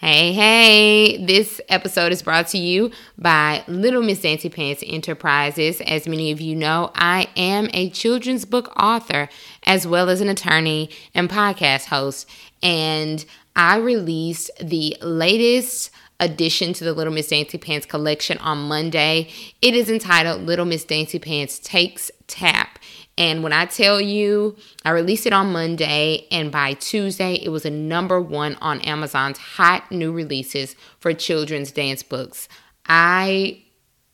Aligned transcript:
Hey, 0.00 0.32
hey, 0.32 1.22
this 1.22 1.60
episode 1.68 2.10
is 2.10 2.22
brought 2.22 2.46
to 2.48 2.58
you 2.58 2.90
by 3.18 3.62
Little 3.68 4.02
Miss 4.02 4.22
Dancy 4.22 4.48
Pants 4.48 4.82
Enterprises. 4.86 5.82
As 5.82 6.08
many 6.08 6.30
of 6.30 6.40
you 6.40 6.56
know, 6.56 6.90
I 6.94 7.28
am 7.36 7.68
a 7.74 7.90
children's 7.90 8.46
book 8.46 8.72
author 8.78 9.28
as 9.64 9.86
well 9.86 10.08
as 10.08 10.22
an 10.22 10.30
attorney 10.30 10.88
and 11.14 11.28
podcast 11.28 11.88
host. 11.88 12.26
And 12.62 13.22
I 13.54 13.76
released 13.76 14.50
the 14.58 14.96
latest 15.02 15.90
addition 16.18 16.72
to 16.72 16.84
the 16.84 16.94
Little 16.94 17.12
Miss 17.12 17.28
Dancy 17.28 17.58
Pants 17.58 17.84
collection 17.84 18.38
on 18.38 18.68
Monday. 18.68 19.28
It 19.60 19.74
is 19.74 19.90
entitled 19.90 20.40
Little 20.40 20.64
Miss 20.64 20.84
Dancy 20.84 21.18
Pants 21.18 21.58
Takes 21.58 22.10
Tap. 22.26 22.78
And 23.20 23.42
when 23.42 23.52
I 23.52 23.66
tell 23.66 24.00
you, 24.00 24.56
I 24.82 24.90
released 24.92 25.26
it 25.26 25.34
on 25.34 25.52
Monday, 25.52 26.26
and 26.30 26.50
by 26.50 26.72
Tuesday, 26.72 27.34
it 27.34 27.50
was 27.50 27.66
a 27.66 27.70
number 27.70 28.18
one 28.18 28.56
on 28.62 28.80
Amazon's 28.80 29.36
hot 29.36 29.92
new 29.92 30.10
releases 30.10 30.74
for 31.00 31.12
children's 31.12 31.70
dance 31.70 32.02
books. 32.02 32.48
I 32.86 33.62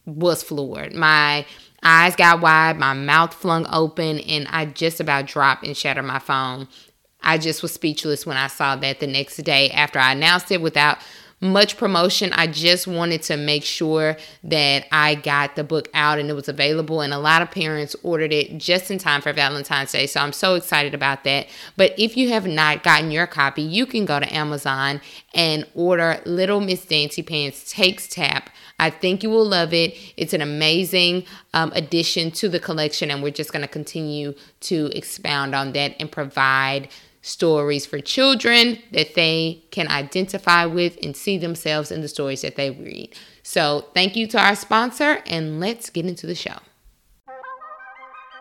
was 0.07 0.43
floored. 0.43 0.93
My 0.93 1.47
eyes 1.85 2.17
got 2.17 2.41
wide, 2.41 2.79
my 2.79 2.95
mouth 2.95 3.33
flung 3.33 3.65
open, 3.71 4.19
and 4.19 4.49
I 4.51 4.67
just 4.67 4.99
about 4.99 5.27
dropped 5.27 5.65
and 5.65 5.77
shattered 5.77 6.05
my 6.05 6.19
phone. 6.19 6.67
I 7.23 7.39
just 7.39 7.63
was 7.63 7.73
speechless 7.73 8.27
when 8.27 8.37
I 8.37 8.49
saw 8.49 8.75
that 8.75 8.99
the 8.99 9.07
next 9.07 9.37
day 9.37 9.71
after 9.71 10.01
I 10.01 10.13
announced 10.15 10.51
it 10.51 10.61
without 10.61 10.99
much 11.41 11.77
promotion. 11.77 12.33
I 12.33 12.47
just 12.47 12.87
wanted 12.87 13.23
to 13.23 13.37
make 13.37 13.63
sure 13.63 14.17
that 14.45 14.87
I 14.91 15.17
got 15.17 15.55
the 15.55 15.65
book 15.65 15.89
out 15.93 16.19
and 16.19 16.31
it 16.31 16.33
was 16.33 16.49
available. 16.49 17.03
And 17.03 17.13
a 17.13 17.19
lot 17.19 17.43
of 17.43 17.51
parents 17.51 17.95
ordered 18.03 18.33
it 18.33 18.57
just 18.57 18.91
in 18.91 18.99
time 18.99 19.21
for 19.21 19.33
Valentine's 19.33 19.93
Day. 19.93 20.07
So 20.07 20.21
I'm 20.21 20.33
so 20.33 20.55
excited 20.55 20.95
about 20.95 21.25
that. 21.25 21.47
But 21.77 21.93
if 21.99 22.17
you 22.17 22.31
have 22.31 22.47
not 22.47 22.83
gotten 22.83 23.11
your 23.11 23.27
copy, 23.27 23.63
you 23.63 23.85
can 23.85 24.07
go 24.07 24.19
to 24.19 24.35
Amazon 24.35 25.01
and 25.35 25.67
order 25.75 26.21
Little 26.25 26.61
Miss 26.61 26.85
Dancy 26.85 27.23
Pants 27.23 27.71
Takes 27.71 28.09
Tap. 28.09 28.49
I 28.79 28.91
think 28.91 29.23
you 29.23 29.31
will 29.31 29.47
love 29.47 29.73
it. 29.73 29.97
It's 30.17 30.33
an 30.33 30.43
amazing 30.43 31.25
um, 31.55 31.73
addition 31.75 32.31
to 32.33 32.49
the 32.49 32.61
collection, 32.61 33.11
and 33.11 33.23
we're 33.23 33.31
just 33.31 33.53
going 33.53 33.63
to 33.63 33.69
continue 33.69 34.35
to 34.61 34.91
expound 34.95 35.55
on 35.55 35.73
that 35.73 35.97
and 35.99 36.11
provide 36.13 36.89
stories 37.27 37.85
for 37.85 37.99
children 37.99 38.79
that 38.93 39.15
they 39.15 39.63
can 39.73 39.89
identify 39.89 40.65
with 40.65 40.97
and 41.03 41.17
see 41.17 41.37
themselves 41.37 41.91
in 41.91 42.01
the 42.01 42.09
stories 42.09 42.43
that 42.43 42.55
they 42.55 42.71
read. 42.71 43.13
So, 43.43 43.87
thank 43.95 44.15
you 44.17 44.27
to 44.29 44.39
our 44.39 44.55
sponsor, 44.55 45.23
and 45.27 45.59
let's 45.59 45.91
get 45.91 46.07
into 46.07 46.27
the 46.27 46.35
show. 46.35 46.57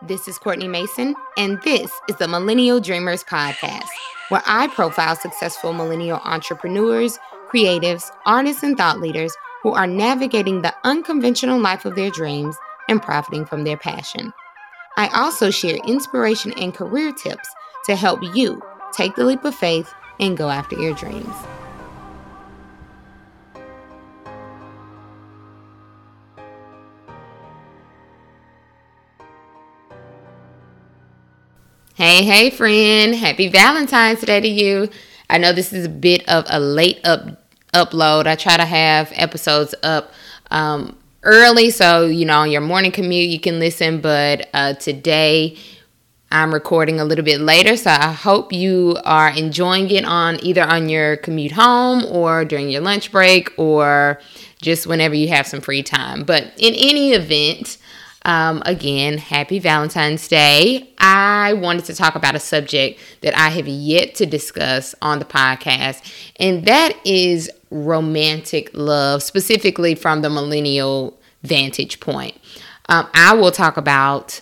This 0.06 0.28
is 0.28 0.38
Courtney 0.38 0.68
Mason, 0.68 1.16
and 1.36 1.60
this 1.62 1.90
is 2.08 2.16
the 2.16 2.28
Millennial 2.28 2.80
Dreamers 2.80 3.24
Podcast, 3.24 3.88
where 4.28 4.42
I 4.46 4.68
profile 4.68 5.16
successful 5.16 5.72
millennial 5.72 6.20
entrepreneurs, 6.24 7.18
creatives, 7.50 8.10
artists, 8.24 8.62
and 8.62 8.76
thought 8.76 9.00
leaders 9.00 9.34
who 9.62 9.72
are 9.72 9.86
navigating 9.86 10.62
the 10.62 10.74
unconventional 10.84 11.58
life 11.58 11.84
of 11.84 11.96
their 11.96 12.10
dreams 12.10 12.56
and 12.88 13.02
profiting 13.02 13.46
from 13.46 13.64
their 13.64 13.76
passion. 13.76 14.32
I 14.96 15.08
also 15.08 15.50
share 15.50 15.76
inspiration 15.86 16.52
and 16.56 16.72
career 16.72 17.12
tips 17.12 17.48
to 17.86 17.96
help 17.96 18.20
you 18.34 18.60
Take 18.96 19.14
the 19.14 19.24
leap 19.24 19.44
of 19.44 19.54
faith 19.54 19.92
and 20.18 20.38
go 20.38 20.48
after 20.48 20.74
your 20.74 20.94
dreams. 20.94 21.28
Hey, 31.92 32.24
hey, 32.24 32.48
friend. 32.48 33.14
Happy 33.14 33.48
Valentine's 33.48 34.22
Day 34.22 34.40
to 34.40 34.48
you. 34.48 34.88
I 35.28 35.36
know 35.36 35.52
this 35.52 35.74
is 35.74 35.84
a 35.84 35.90
bit 35.90 36.26
of 36.26 36.46
a 36.48 36.58
late 36.58 37.00
up 37.04 37.46
upload. 37.74 38.26
I 38.26 38.34
try 38.34 38.56
to 38.56 38.64
have 38.64 39.12
episodes 39.14 39.74
up 39.82 40.10
um, 40.50 40.96
early 41.22 41.68
so 41.68 42.06
you 42.06 42.24
know 42.24 42.38
on 42.38 42.50
your 42.50 42.62
morning 42.62 42.92
commute 42.92 43.28
you 43.28 43.40
can 43.40 43.58
listen. 43.58 44.00
But 44.00 44.48
uh, 44.54 44.72
today 44.74 45.58
I'm 46.30 46.52
recording 46.52 46.98
a 46.98 47.04
little 47.04 47.24
bit 47.24 47.40
later, 47.40 47.76
so 47.76 47.90
I 47.90 48.10
hope 48.10 48.52
you 48.52 48.98
are 49.04 49.30
enjoying 49.30 49.90
it 49.90 50.04
on 50.04 50.42
either 50.44 50.62
on 50.62 50.88
your 50.88 51.16
commute 51.18 51.52
home 51.52 52.04
or 52.04 52.44
during 52.44 52.68
your 52.68 52.80
lunch 52.80 53.12
break 53.12 53.52
or 53.56 54.20
just 54.60 54.88
whenever 54.88 55.14
you 55.14 55.28
have 55.28 55.46
some 55.46 55.60
free 55.60 55.84
time. 55.84 56.24
But 56.24 56.52
in 56.58 56.74
any 56.74 57.12
event, 57.12 57.78
um, 58.24 58.60
again, 58.66 59.18
happy 59.18 59.60
Valentine's 59.60 60.26
Day. 60.26 60.90
I 60.98 61.52
wanted 61.52 61.84
to 61.84 61.94
talk 61.94 62.16
about 62.16 62.34
a 62.34 62.40
subject 62.40 62.98
that 63.20 63.38
I 63.38 63.50
have 63.50 63.68
yet 63.68 64.16
to 64.16 64.26
discuss 64.26 64.96
on 65.00 65.20
the 65.20 65.24
podcast, 65.24 66.02
and 66.40 66.64
that 66.64 66.98
is 67.04 67.48
romantic 67.70 68.70
love, 68.74 69.22
specifically 69.22 69.94
from 69.94 70.22
the 70.22 70.30
millennial 70.30 71.16
vantage 71.44 72.00
point. 72.00 72.36
Um, 72.88 73.06
I 73.14 73.34
will 73.34 73.52
talk 73.52 73.76
about 73.76 74.40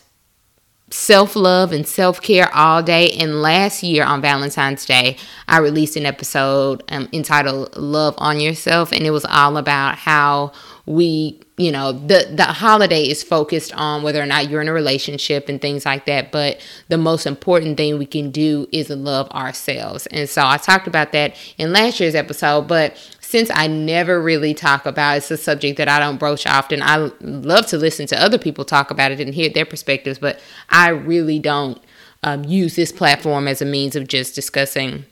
self 0.91 1.35
love 1.35 1.73
and 1.73 1.87
self 1.87 2.21
care 2.21 2.55
all 2.55 2.83
day. 2.83 3.11
And 3.13 3.43
last 3.43 3.83
year 3.83 4.05
on 4.05 4.21
Valentine's 4.21 4.87
Day, 4.87 5.17
I 5.49 5.59
released 5.59 5.97
an 5.97 6.07
episode 6.07 6.83
um, 6.89 7.09
entitled 7.13 7.77
Love 7.77 8.15
on 8.19 8.41
Yourself, 8.41 8.93
and 8.93 9.05
it 9.07 9.11
was 9.11 9.25
all 9.25 9.57
about 9.57 9.97
how 9.97 10.53
we 10.87 11.41
you 11.57 11.73
know 11.73 11.93
the 11.93 12.29
the 12.35 12.45
holiday 12.45 13.05
is 13.05 13.23
focused 13.23 13.73
on 13.75 14.03
whether 14.03 14.21
or 14.21 14.27
not 14.27 14.51
you're 14.51 14.61
in 14.61 14.69
a 14.69 14.73
relationship 14.73 15.49
and 15.49 15.61
things 15.61 15.87
like 15.87 16.05
that. 16.07 16.31
But 16.31 16.61
the 16.89 16.99
most 16.99 17.27
important 17.27 17.77
thing 17.77 17.99
we 17.99 18.07
can 18.07 18.31
do 18.31 18.67
is 18.73 18.91
love 18.91 19.31
ourselves. 19.31 20.07
And 20.09 20.29
so 20.29 20.45
i 20.45 20.57
talked 20.57 20.87
about 20.87 21.13
that 21.13 21.37
in 21.59 21.73
last 21.73 22.01
year's 22.01 22.15
episode 22.15 22.69
but 22.69 22.97
since 23.35 23.51
I 23.53 23.67
never 23.67 24.23
really 24.23 24.55
talk 24.55 24.87
about 24.87 25.17
it's 25.17 25.29
a 25.29 25.37
subject 25.37 25.79
that 25.79 25.89
I 25.89 25.99
don't 25.99 26.21
broach 26.21 26.47
often. 26.47 26.81
I 26.81 27.11
love 27.21 27.67
to 27.67 27.77
listen 27.77 28.07
to 28.07 28.23
other 28.23 28.39
people 28.39 28.65
talk 28.65 28.93
about 28.93 29.11
it 29.11 29.19
and 29.19 29.35
hear 29.35 29.51
their 29.51 29.65
perspectives, 29.65 30.21
but 30.21 30.39
I 30.71 30.91
really 30.91 31.41
don't 31.41 31.83
um, 32.23 32.45
use 32.45 32.77
this 32.77 32.93
platform 32.93 33.49
as 33.49 33.61
a 33.61 33.65
means 33.65 33.97
of 33.97 34.07
just 34.07 34.37
discussing 34.37 35.05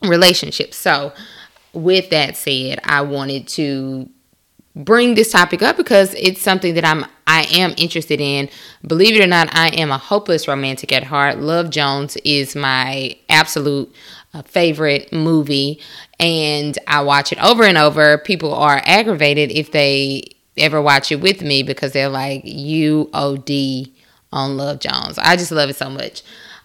relationships. 0.00 0.76
So, 0.76 1.12
with 1.72 2.10
that 2.10 2.36
said, 2.36 2.78
I 2.84 3.00
wanted 3.00 3.48
to 3.48 4.08
bring 4.76 5.16
this 5.16 5.32
topic 5.32 5.60
up 5.60 5.76
because 5.76 6.14
it's 6.14 6.40
something 6.40 6.74
that 6.74 6.84
I'm 6.84 7.04
I 7.26 7.48
am 7.50 7.74
interested 7.76 8.20
in. 8.20 8.48
Believe 8.86 9.16
it 9.16 9.24
or 9.24 9.26
not, 9.26 9.48
I 9.52 9.70
am 9.70 9.90
a 9.90 9.98
hopeless 9.98 10.46
romantic 10.46 10.92
at 10.92 11.02
heart. 11.02 11.38
Love 11.38 11.70
Jones 11.70 12.16
is 12.24 12.54
my 12.54 13.16
absolute 13.28 13.92
favorite 14.44 15.12
movie 15.12 15.80
and 16.18 16.78
I 16.86 17.02
watch 17.02 17.32
it 17.32 17.42
over 17.42 17.64
and 17.64 17.76
over. 17.76 18.18
People 18.18 18.54
are 18.54 18.80
aggravated 18.84 19.50
if 19.50 19.72
they 19.72 20.36
ever 20.56 20.80
watch 20.80 21.10
it 21.10 21.20
with 21.20 21.42
me 21.42 21.62
because 21.62 21.92
they're 21.92 22.08
like, 22.08 22.42
you 22.44 23.10
OD 23.12 23.88
on 24.32 24.56
Love 24.56 24.78
Jones. 24.80 25.18
I 25.18 25.36
just 25.36 25.50
love 25.50 25.70
it 25.70 25.76
so 25.76 25.90
much. 25.90 26.22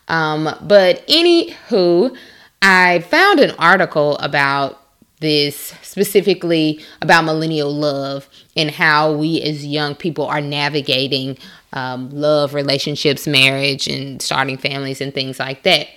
Um, 0.07 0.55
but 0.61 1.05
anywho, 1.07 2.15
I 2.61 2.99
found 2.99 3.39
an 3.39 3.51
article 3.57 4.17
about 4.17 4.81
this 5.21 5.73
specifically 5.81 6.83
about 7.01 7.23
millennial 7.25 7.73
love 7.73 8.29
and 8.55 8.69
how 8.69 9.13
we 9.13 9.41
as 9.41 9.65
young 9.65 9.95
people 9.95 10.25
are 10.25 10.41
navigating 10.41 11.37
um, 11.73 12.09
love, 12.11 12.53
relationships, 12.53 13.25
marriage, 13.25 13.87
and 13.87 14.21
starting 14.21 14.57
families 14.57 15.01
and 15.01 15.13
things 15.13 15.39
like 15.39 15.63
that. 15.63 15.87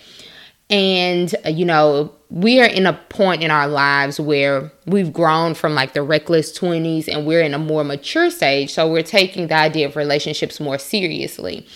And, 0.71 1.35
uh, 1.47 1.49
you 1.49 1.65
know, 1.65 2.13
we 2.31 2.61
are 2.61 2.67
in 2.67 2.87
a 2.87 2.93
point 2.93 3.43
in 3.43 3.51
our 3.51 3.67
lives 3.67 4.21
where 4.21 4.71
we've 4.87 5.13
grown 5.13 5.55
from 5.55 5.75
like 5.75 5.95
the 5.95 6.03
reckless 6.03 6.57
20s 6.59 7.09
and 7.09 7.27
we're 7.27 7.41
in 7.41 7.55
a 7.55 7.59
more 7.59 7.85
mature 7.85 8.31
stage. 8.31 8.73
So 8.73 8.91
we're 8.91 9.03
taking 9.03 9.47
the 9.47 9.55
idea 9.55 9.87
of 9.89 9.97
relationships 9.97 10.61
more 10.61 10.79
seriously. 10.79 11.67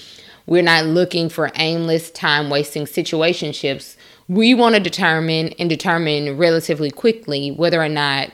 We're 0.46 0.62
not 0.62 0.84
looking 0.86 1.28
for 1.28 1.50
aimless, 1.54 2.10
time 2.10 2.50
wasting 2.50 2.84
situationships. 2.84 3.96
We 4.28 4.54
want 4.54 4.74
to 4.74 4.80
determine 4.80 5.54
and 5.58 5.70
determine 5.70 6.36
relatively 6.36 6.90
quickly 6.90 7.50
whether 7.50 7.82
or 7.82 7.88
not 7.88 8.30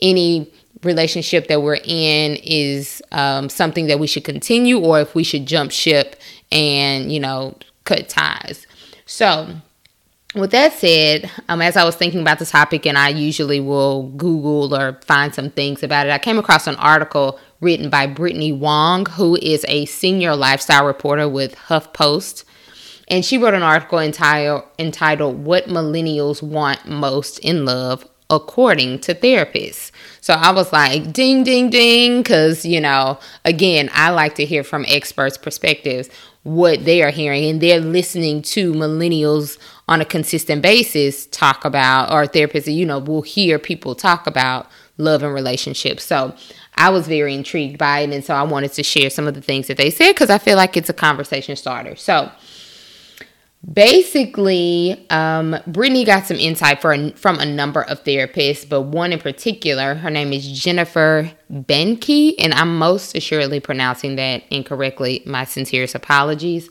any 0.00 0.50
relationship 0.82 1.48
that 1.48 1.62
we're 1.62 1.80
in 1.84 2.36
is 2.42 3.02
um, 3.12 3.48
something 3.48 3.86
that 3.86 3.98
we 3.98 4.06
should 4.06 4.24
continue 4.24 4.78
or 4.78 5.00
if 5.00 5.14
we 5.14 5.22
should 5.22 5.46
jump 5.46 5.70
ship 5.70 6.20
and, 6.50 7.12
you 7.12 7.20
know, 7.20 7.56
cut 7.84 8.08
ties. 8.08 8.66
So, 9.06 9.56
with 10.34 10.50
that 10.52 10.72
said, 10.72 11.30
um, 11.48 11.60
as 11.60 11.76
I 11.76 11.84
was 11.84 11.96
thinking 11.96 12.20
about 12.20 12.38
the 12.38 12.46
topic, 12.46 12.86
and 12.86 12.96
I 12.96 13.10
usually 13.10 13.60
will 13.60 14.08
Google 14.16 14.74
or 14.74 14.98
find 15.04 15.34
some 15.34 15.50
things 15.50 15.82
about 15.82 16.06
it, 16.06 16.10
I 16.10 16.18
came 16.18 16.38
across 16.38 16.66
an 16.66 16.76
article 16.76 17.38
written 17.60 17.90
by 17.90 18.06
Brittany 18.06 18.52
Wong, 18.52 19.06
who 19.06 19.36
is 19.42 19.64
a 19.68 19.84
senior 19.84 20.34
lifestyle 20.34 20.86
reporter 20.86 21.28
with 21.28 21.54
HuffPost. 21.56 22.44
And 23.08 23.24
she 23.24 23.36
wrote 23.36 23.54
an 23.54 23.62
article 23.62 23.98
entitled, 23.98 24.64
entitled 24.78 25.44
What 25.44 25.66
Millennials 25.66 26.42
Want 26.42 26.88
Most 26.88 27.38
in 27.40 27.64
Love 27.64 28.08
According 28.30 29.00
to 29.00 29.14
Therapists. 29.14 29.90
So 30.22 30.32
I 30.32 30.52
was 30.52 30.72
like, 30.72 31.12
ding, 31.12 31.44
ding, 31.44 31.68
ding, 31.68 32.22
because, 32.22 32.64
you 32.64 32.80
know, 32.80 33.18
again, 33.44 33.90
I 33.92 34.08
like 34.10 34.36
to 34.36 34.46
hear 34.46 34.64
from 34.64 34.86
experts' 34.88 35.36
perspectives 35.36 36.08
what 36.42 36.84
they 36.84 37.02
are 37.02 37.10
hearing, 37.10 37.44
and 37.44 37.60
they're 37.60 37.80
listening 37.80 38.40
to 38.42 38.72
millennials 38.72 39.58
on 39.88 40.00
a 40.00 40.04
consistent 40.04 40.62
basis 40.62 41.26
talk 41.26 41.64
about, 41.64 42.12
or 42.12 42.24
therapists, 42.26 42.72
you 42.72 42.86
know, 42.86 42.98
will 42.98 43.22
hear 43.22 43.58
people 43.58 43.94
talk 43.94 44.26
about 44.26 44.68
love 44.96 45.22
and 45.22 45.34
relationships. 45.34 46.04
So 46.04 46.34
I 46.76 46.90
was 46.90 47.08
very 47.08 47.34
intrigued 47.34 47.78
by 47.78 48.00
it. 48.00 48.10
And 48.10 48.24
so 48.24 48.34
I 48.34 48.42
wanted 48.42 48.72
to 48.74 48.82
share 48.82 49.10
some 49.10 49.26
of 49.26 49.34
the 49.34 49.42
things 49.42 49.66
that 49.66 49.76
they 49.76 49.90
said 49.90 50.12
because 50.12 50.30
I 50.30 50.38
feel 50.38 50.56
like 50.56 50.76
it's 50.76 50.88
a 50.88 50.94
conversation 50.94 51.56
starter. 51.56 51.96
So 51.96 52.30
basically, 53.72 55.04
um, 55.10 55.56
Brittany 55.66 56.04
got 56.04 56.26
some 56.26 56.36
insight 56.36 56.80
for, 56.80 57.10
from 57.10 57.38
a 57.38 57.46
number 57.46 57.82
of 57.82 58.02
therapists, 58.04 58.68
but 58.68 58.82
one 58.82 59.12
in 59.12 59.18
particular, 59.18 59.94
her 59.94 60.10
name 60.10 60.32
is 60.32 60.46
Jennifer 60.46 61.30
Benke, 61.50 62.34
and 62.38 62.54
I'm 62.54 62.78
most 62.78 63.14
assuredly 63.16 63.60
pronouncing 63.60 64.16
that 64.16 64.44
incorrectly. 64.50 65.22
My 65.26 65.44
sincerest 65.44 65.94
apologies. 65.94 66.70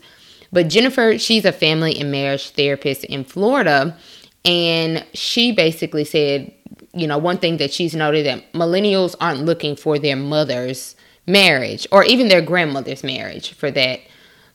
But 0.52 0.68
Jennifer, 0.68 1.18
she's 1.18 1.44
a 1.44 1.52
family 1.52 1.98
and 1.98 2.10
marriage 2.10 2.50
therapist 2.50 3.04
in 3.04 3.24
Florida, 3.24 3.96
and 4.44 5.04
she 5.14 5.52
basically 5.52 6.04
said 6.04 6.52
you 6.94 7.06
know, 7.06 7.18
one 7.18 7.38
thing 7.38 7.56
that 7.56 7.72
she's 7.72 7.94
noted 7.94 8.26
that 8.26 8.52
millennials 8.52 9.14
aren't 9.20 9.44
looking 9.44 9.76
for 9.76 9.98
their 9.98 10.16
mother's 10.16 10.94
marriage 11.26 11.86
or 11.90 12.04
even 12.04 12.28
their 12.28 12.42
grandmother's 12.42 13.02
marriage 13.02 13.54
for 13.54 13.70
that 13.70 14.00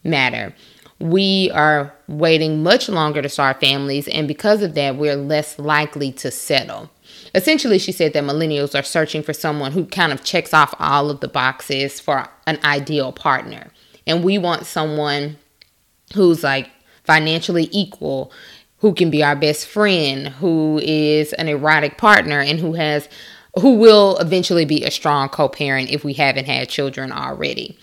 matter. 0.04 0.54
We 1.00 1.52
are 1.52 1.94
waiting 2.08 2.64
much 2.64 2.90
longer 2.90 3.22
to 3.22 3.30
start 3.30 3.60
families, 3.60 4.08
and 4.08 4.28
because 4.28 4.64
of 4.64 4.74
that, 4.74 4.96
we're 4.96 5.16
less 5.16 5.60
likely 5.60 6.12
to 6.14 6.32
settle. 6.32 6.90
Essentially, 7.36 7.78
she 7.78 7.92
said 7.92 8.14
that 8.14 8.24
millennials 8.24 8.78
are 8.78 8.84
searching 8.84 9.22
for 9.22 9.34
someone 9.34 9.74
who 9.74 9.86
kind 9.86 10.12
of 10.12 10.24
checks 10.24 10.56
off 10.56 10.74
all 10.80 11.12
of 11.12 11.20
the 11.20 11.28
boxes 11.28 12.00
for 12.00 12.28
an 12.48 12.60
ideal 12.64 13.12
partner. 13.12 13.72
And 14.08 14.24
we 14.24 14.40
want 14.40 14.66
someone 14.66 15.38
who's 16.14 16.44
like 16.44 16.70
financially 17.04 17.70
equal, 17.72 18.32
who 18.80 18.94
can 18.94 19.10
be 19.10 19.24
our 19.24 19.36
best 19.36 19.68
friend, 19.68 20.28
who 20.28 20.80
is 20.84 21.34
an 21.34 21.48
erotic 21.48 21.98
partner, 21.98 22.40
and 22.40 22.60
who 22.60 22.74
has 22.74 23.10
who 23.60 23.76
will 23.76 24.18
eventually 24.18 24.66
be 24.66 24.84
a 24.84 24.92
strong 24.92 25.30
co-parent 25.30 25.90
if 25.90 26.04
we 26.04 26.14
haven't 26.14 26.46
had 26.46 26.70
children 26.70 27.12
already. 27.12 27.78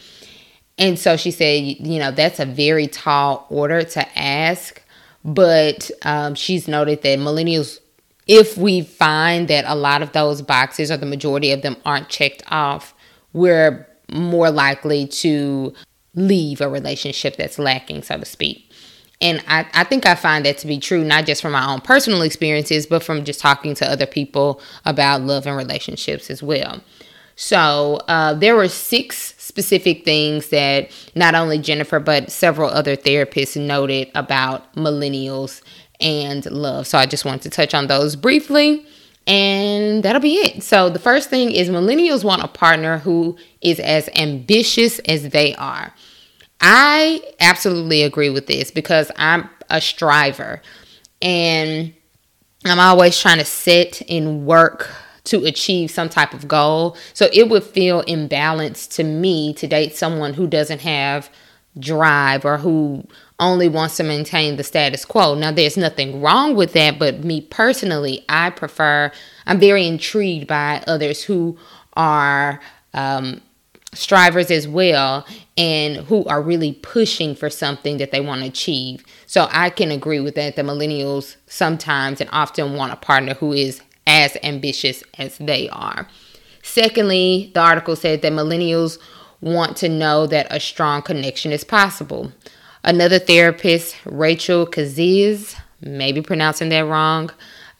And 0.79 0.99
so 0.99 1.17
she 1.17 1.31
said, 1.31 1.55
you 1.57 1.99
know, 1.99 2.11
that's 2.11 2.41
a 2.41 2.47
very 2.47 2.87
tall 2.87 3.47
order 3.49 3.83
to 3.83 4.19
ask, 4.19 4.83
but 5.25 5.91
um, 6.03 6.35
she's 6.35 6.69
noted 6.69 7.03
that 7.03 7.19
millennials, 7.19 7.81
if 8.27 8.57
we 8.57 8.83
find 8.83 9.49
that 9.49 9.65
a 9.67 9.75
lot 9.75 10.03
of 10.03 10.13
those 10.13 10.43
boxes 10.43 10.91
or 10.91 10.97
the 10.97 11.07
majority 11.07 11.51
of 11.53 11.63
them 11.63 11.77
aren't 11.85 12.09
checked 12.09 12.43
off, 12.49 12.95
we're 13.33 13.87
more 14.13 14.51
likely 14.51 15.07
to 15.07 15.75
leave 16.15 16.61
a 16.61 16.69
relationship 16.69 17.37
that's 17.37 17.59
lacking, 17.59 18.03
so 18.03 18.19
to 18.19 18.25
speak. 18.25 18.71
And 19.21 19.43
I, 19.47 19.67
I 19.73 19.85
think 19.85 20.07
I 20.07 20.15
find 20.15 20.45
that 20.45 20.59
to 20.59 20.67
be 20.67 20.79
true, 20.79 21.05
not 21.05 21.27
just 21.27 21.41
from 21.41 21.53
my 21.53 21.73
own 21.73 21.81
personal 21.81 22.23
experiences, 22.23 22.87
but 22.87 23.03
from 23.03 23.25
just 23.25 23.41
talking 23.41 23.75
to 23.77 23.91
other 23.91 24.07
people 24.07 24.61
about 24.85 25.23
love 25.23 25.47
and 25.47 25.57
relationships 25.57 26.31
as 26.31 26.43
well. 26.43 26.83
So 27.37 28.01
uh, 28.09 28.35
there 28.35 28.55
were 28.55 28.69
six 28.69 29.35
specific 29.39 30.05
things 30.05 30.51
that 30.51 30.91
not 31.15 31.35
only 31.35 31.59
Jennifer, 31.59 32.01
but 32.01 32.31
several 32.31 32.71
other 32.71 32.97
therapists 32.97 33.61
noted 33.61 34.11
about 34.15 34.73
millennials 34.75 35.63
and 36.01 36.45
love. 36.47 36.87
So 36.87 36.99
I 36.99 37.07
just 37.07 37.25
wanted 37.25 37.43
to 37.43 37.51
touch 37.51 37.75
on 37.75 37.87
those 37.87 38.17
briefly. 38.17 38.87
And 39.27 40.03
that'll 40.03 40.21
be 40.21 40.35
it. 40.35 40.63
So, 40.63 40.91
the 40.91 40.99
first 40.99 41.31
thing 41.31 41.51
is 41.51 41.71
millennials 41.71 42.25
want 42.25 42.43
a 42.43 42.49
partner 42.49 42.99
who 42.99 43.39
is 43.63 43.81
as 43.81 44.09
ambitious 44.15 44.99
as 45.01 45.31
they 45.31 45.55
are. 45.55 45.95
I 46.61 47.23
absolutely 47.41 48.03
agree 48.03 48.31
with 48.31 48.47
this 48.47 48.71
because 48.71 49.11
I'm 49.17 49.49
a 49.71 49.81
striver 49.81 50.61
and 51.23 51.95
I'm 52.65 52.79
always 52.79 53.19
trying 53.19 53.39
to 53.39 53.45
sit 53.45 54.03
and 54.09 54.47
work 54.47 54.91
to 55.25 55.45
achieve 55.45 55.91
some 55.91 56.09
type 56.09 56.35
of 56.35 56.47
goal. 56.47 56.97
So 57.15 57.29
it 57.33 57.49
would 57.49 57.65
feel 57.65 58.03
imbalanced 58.05 58.95
to 58.97 59.05
me 59.05 59.55
to 59.55 59.67
date 59.67 59.97
someone 59.97 60.35
who 60.35 60.47
doesn't 60.47 60.83
have 60.83 61.31
drive 61.79 62.45
or 62.45 62.59
who 62.59 63.07
only 63.41 63.69
wants 63.69 63.97
to 63.97 64.03
maintain 64.03 64.57
the 64.57 64.65
status 64.65 65.05
quo. 65.05 65.35
Now, 65.35 65.51
there's 65.51 65.77
nothing 65.77 66.21
wrong 66.21 66.55
with 66.55 66.73
that, 66.75 66.99
but 66.99 67.25
me 67.25 67.41
personally, 67.41 68.25
I 68.29 68.51
prefer, 68.51 69.11
I'm 69.47 69.59
very 69.59 69.87
intrigued 69.87 70.47
by 70.47 70.83
others 70.87 71.25
who 71.25 71.59
are 71.95 72.61
um, 72.93 73.41
strivers 73.93 74.51
as 74.51 74.69
well 74.69 75.27
and 75.57 75.97
who 75.97 76.25
are 76.27 76.43
really 76.43 76.75
pushing 76.75 77.35
for 77.35 77.51
something 77.51 77.99
that 77.99 78.11
they 78.13 78.21
want 78.21 78.43
to 78.43 78.49
achieve. 78.49 79.05
So 79.27 79.49
I 79.51 79.71
can 79.71 79.91
agree 79.91 80.21
with 80.21 80.35
that. 80.37 80.57
The 80.57 80.63
millennials 80.63 81.37
sometimes 81.47 82.21
and 82.21 82.31
often 82.33 82.75
want 82.75 82.93
a 82.93 82.97
partner 82.97 83.35
who 83.35 83.53
is 83.53 83.81
as 84.07 84.37
ambitious 84.43 85.03
as 85.19 85.39
they 85.39 85.69
are. 85.71 86.09
Secondly, 86.63 87.51
the 87.55 87.61
article 87.61 87.97
said 87.97 88.23
that 88.23 88.33
millennials 88.33 88.99
want 89.41 89.77
to 89.79 89.89
know 89.89 90.27
that 90.27 90.47
a 90.51 90.59
strong 90.59 91.03
connection 91.03 91.53
is 91.53 91.65
possible. 91.65 92.33
Another 92.85 93.19
therapist, 93.19 93.97
Rachel 94.05 94.67
Kazez, 94.67 95.57
maybe 95.81 96.21
pronouncing 96.21 96.69
that 96.69 96.87
wrong, 96.87 97.31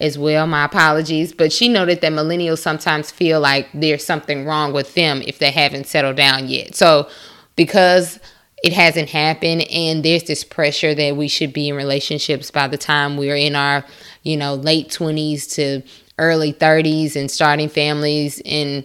as 0.01 0.19
well. 0.19 0.47
My 0.47 0.65
apologies. 0.65 1.33
But 1.33 1.53
she 1.53 1.69
noted 1.69 2.01
that 2.01 2.13
millennials 2.13 2.59
sometimes 2.59 3.11
feel 3.11 3.41
like 3.41 3.69
there's 3.75 4.05
something 4.05 4.45
wrong 4.45 4.73
with 4.73 4.95
them 4.95 5.23
if 5.27 5.39
they 5.39 5.51
haven't 5.51 5.87
settled 5.87 6.17
down 6.17 6.49
yet. 6.49 6.75
So, 6.75 7.09
because 7.57 8.19
it 8.65 8.73
hasn't 8.73 9.11
happened 9.11 9.63
and 9.71 10.03
there's 10.03 10.25
this 10.25 10.43
pressure 10.43 10.95
that 10.95 11.17
we 11.17 11.29
should 11.29 11.53
be 11.53 11.69
in 11.69 11.77
relationships 11.77 12.51
by 12.51 12.67
the 12.67 12.79
time 12.79 13.19
we're 13.19 13.37
in 13.37 13.55
our, 13.55 13.85
you 14.23 14.39
know, 14.39 14.55
late 14.55 14.89
20s 14.89 15.55
to 15.57 15.83
early 16.19 16.53
30s 16.53 17.15
and 17.15 17.31
starting 17.31 17.69
families 17.69 18.41
in 18.45 18.85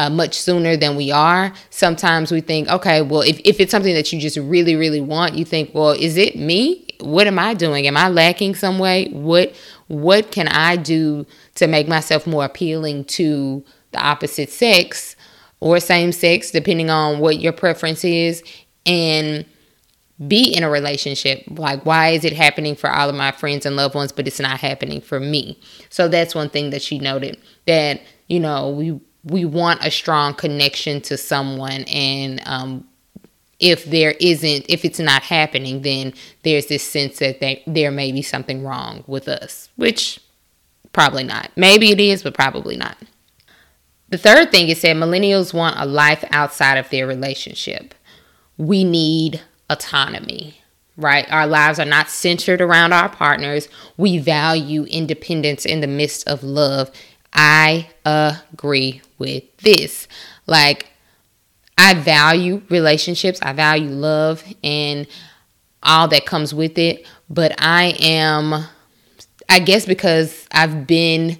uh, 0.00 0.08
much 0.08 0.34
sooner 0.34 0.78
than 0.78 0.96
we 0.96 1.12
are. 1.12 1.52
Sometimes 1.68 2.32
we 2.32 2.40
think, 2.40 2.68
okay, 2.68 3.02
well, 3.02 3.20
if, 3.20 3.38
if 3.44 3.60
it's 3.60 3.70
something 3.70 3.92
that 3.94 4.10
you 4.10 4.18
just 4.18 4.38
really, 4.38 4.74
really 4.74 5.00
want, 5.00 5.34
you 5.34 5.44
think, 5.44 5.74
well, 5.74 5.90
is 5.90 6.16
it 6.16 6.36
me? 6.36 6.88
What 7.00 7.26
am 7.26 7.38
I 7.38 7.52
doing? 7.52 7.86
Am 7.86 7.98
I 7.98 8.08
lacking 8.08 8.54
some 8.54 8.78
way? 8.78 9.08
What 9.10 9.54
what 9.88 10.32
can 10.32 10.48
I 10.48 10.76
do 10.76 11.26
to 11.56 11.66
make 11.66 11.86
myself 11.86 12.26
more 12.26 12.44
appealing 12.44 13.04
to 13.06 13.62
the 13.90 14.00
opposite 14.00 14.48
sex 14.48 15.16
or 15.58 15.80
same 15.80 16.12
sex, 16.12 16.50
depending 16.50 16.88
on 16.88 17.18
what 17.18 17.40
your 17.40 17.52
preference 17.52 18.02
is, 18.02 18.42
and 18.86 19.44
be 20.26 20.54
in 20.54 20.62
a 20.62 20.70
relationship. 20.70 21.42
Like, 21.48 21.84
why 21.84 22.10
is 22.10 22.24
it 22.24 22.32
happening 22.32 22.74
for 22.74 22.90
all 22.90 23.10
of 23.10 23.14
my 23.14 23.32
friends 23.32 23.66
and 23.66 23.76
loved 23.76 23.94
ones, 23.94 24.12
but 24.12 24.26
it's 24.26 24.40
not 24.40 24.60
happening 24.60 25.00
for 25.02 25.20
me? 25.20 25.58
So 25.90 26.08
that's 26.08 26.34
one 26.34 26.48
thing 26.48 26.70
that 26.70 26.80
she 26.80 26.98
noted 26.98 27.38
that, 27.66 28.00
you 28.28 28.40
know, 28.40 28.70
we 28.70 29.00
we 29.24 29.44
want 29.44 29.84
a 29.84 29.90
strong 29.90 30.34
connection 30.34 31.00
to 31.02 31.16
someone 31.16 31.84
and 31.84 32.40
um, 32.46 32.86
if 33.58 33.84
there 33.84 34.14
isn't 34.20 34.64
if 34.68 34.84
it's 34.84 34.98
not 34.98 35.22
happening 35.22 35.82
then 35.82 36.12
there's 36.42 36.66
this 36.66 36.82
sense 36.82 37.18
that 37.18 37.40
they, 37.40 37.62
there 37.66 37.90
may 37.90 38.12
be 38.12 38.22
something 38.22 38.64
wrong 38.64 39.04
with 39.06 39.28
us 39.28 39.68
which 39.76 40.20
probably 40.92 41.24
not. 41.24 41.50
Maybe 41.56 41.90
it 41.90 42.00
is 42.00 42.22
but 42.22 42.34
probably 42.34 42.76
not. 42.76 42.96
The 44.08 44.18
third 44.18 44.50
thing 44.50 44.68
is 44.68 44.82
that 44.82 44.96
millennials 44.96 45.54
want 45.54 45.78
a 45.78 45.86
life 45.86 46.24
outside 46.30 46.78
of 46.78 46.90
their 46.90 47.06
relationship. 47.06 47.94
We 48.56 48.82
need 48.82 49.40
autonomy 49.68 50.60
right? 51.00 51.30
Our 51.32 51.46
lives 51.46 51.78
are 51.78 51.86
not 51.86 52.10
centered 52.10 52.60
around 52.60 52.92
our 52.92 53.08
partners. 53.08 53.68
We 53.96 54.18
value 54.18 54.84
independence 54.84 55.64
in 55.64 55.80
the 55.80 55.86
midst 55.86 56.28
of 56.28 56.44
love 56.44 56.90
i 57.32 57.88
agree 58.04 59.00
with 59.18 59.44
this 59.58 60.08
like 60.46 60.86
I 61.80 61.94
value 61.94 62.60
relationships, 62.68 63.38
I 63.40 63.54
value 63.54 63.88
love 63.88 64.44
and 64.62 65.06
all 65.82 66.08
that 66.08 66.26
comes 66.26 66.52
with 66.52 66.76
it, 66.76 67.06
but 67.30 67.54
I 67.58 67.94
am 68.00 68.66
I 69.48 69.58
guess 69.60 69.86
because 69.86 70.46
I've 70.52 70.86
been 70.86 71.38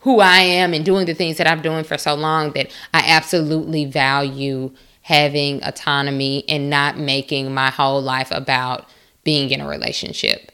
who 0.00 0.18
I 0.18 0.40
am 0.40 0.74
and 0.74 0.84
doing 0.84 1.06
the 1.06 1.14
things 1.14 1.36
that 1.36 1.46
I'm 1.46 1.62
doing 1.62 1.84
for 1.84 1.96
so 1.96 2.14
long 2.14 2.50
that 2.52 2.72
I 2.92 3.04
absolutely 3.06 3.84
value 3.84 4.72
having 5.02 5.62
autonomy 5.62 6.44
and 6.48 6.68
not 6.68 6.98
making 6.98 7.54
my 7.54 7.70
whole 7.70 8.02
life 8.02 8.32
about 8.32 8.88
being 9.22 9.50
in 9.50 9.60
a 9.60 9.68
relationship. 9.68 10.50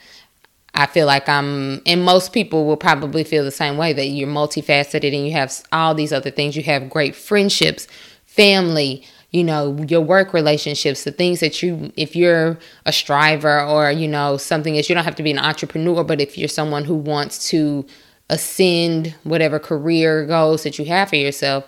I 0.79 0.87
feel 0.87 1.07
like 1.07 1.29
I'm, 1.29 1.83
and 1.87 2.05
most 2.05 2.33
people 2.33 2.65
will 2.65 2.77
probably 2.77 3.25
feel 3.25 3.43
the 3.43 3.51
same 3.51 3.77
way 3.77 3.93
that 3.93 4.07
you're 4.07 4.29
multifaceted 4.29 5.13
and 5.13 5.27
you 5.27 5.33
have 5.33 5.53
all 5.73 5.93
these 5.93 6.13
other 6.13 6.31
things. 6.31 6.57
You 6.57 6.63
have 6.63 6.89
great 6.89 7.17
friendships, 7.17 7.89
family, 8.27 9.05
you 9.33 9.43
know, 9.43 9.77
your 9.89 10.01
work 10.03 10.33
relationships, 10.33 11.03
the 11.03 11.11
things 11.11 11.41
that 11.41 11.65
you, 11.65 11.93
if 11.97 12.15
you're 12.15 12.61
a 12.87 12.93
striver 12.93 13.61
or, 13.61 13.91
you 13.91 14.07
know, 14.07 14.37
something 14.37 14.77
is, 14.77 14.89
you 14.89 14.95
don't 14.95 15.05
have 15.05 15.17
to 15.17 15.23
be 15.25 15.33
an 15.33 15.41
entrepreneur, 15.41 16.05
but 16.05 16.21
if 16.21 16.39
you're 16.39 16.47
someone 16.47 16.85
who 16.85 16.95
wants 16.95 17.51
to 17.51 17.85
ascend 18.31 19.17
whatever 19.25 19.59
career 19.59 20.27
goals 20.27 20.63
that 20.63 20.79
you 20.79 20.85
have 20.85 21.09
for 21.09 21.17
yourself, 21.17 21.65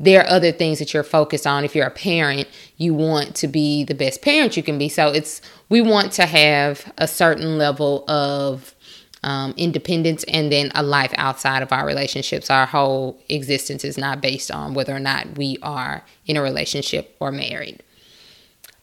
there 0.00 0.22
are 0.22 0.28
other 0.28 0.50
things 0.50 0.78
that 0.78 0.94
you're 0.94 1.02
focused 1.02 1.46
on. 1.46 1.62
If 1.62 1.76
you're 1.76 1.86
a 1.86 1.90
parent, 1.90 2.48
you 2.78 2.94
want 2.94 3.36
to 3.36 3.46
be 3.46 3.84
the 3.84 3.94
best 3.94 4.22
parent 4.22 4.56
you 4.56 4.62
can 4.62 4.78
be. 4.78 4.88
So 4.88 5.08
it's 5.08 5.42
we 5.68 5.82
want 5.82 6.12
to 6.12 6.26
have 6.26 6.90
a 6.96 7.06
certain 7.06 7.58
level 7.58 8.08
of 8.08 8.74
um, 9.22 9.52
independence 9.58 10.24
and 10.24 10.50
then 10.50 10.72
a 10.74 10.82
life 10.82 11.12
outside 11.18 11.62
of 11.62 11.70
our 11.70 11.86
relationships. 11.86 12.48
Our 12.48 12.64
whole 12.64 13.20
existence 13.28 13.84
is 13.84 13.98
not 13.98 14.22
based 14.22 14.50
on 14.50 14.72
whether 14.72 14.96
or 14.96 15.00
not 15.00 15.36
we 15.36 15.58
are 15.62 16.02
in 16.24 16.38
a 16.38 16.42
relationship 16.42 17.14
or 17.20 17.30
married. 17.30 17.82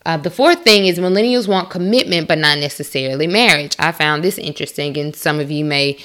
Uh, 0.06 0.18
the 0.18 0.30
fourth 0.30 0.64
thing 0.64 0.86
is 0.86 1.00
millennials 1.00 1.48
want 1.48 1.72
commitment, 1.72 2.28
but 2.28 2.38
not 2.38 2.60
necessarily 2.60 3.26
marriage. 3.26 3.76
I 3.80 3.92
found 3.92 4.24
this 4.24 4.38
interesting, 4.38 4.98
and 4.98 5.16
some 5.16 5.40
of 5.40 5.50
you 5.50 5.66
may 5.66 5.98